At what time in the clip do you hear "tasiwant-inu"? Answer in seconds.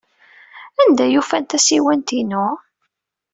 1.43-2.45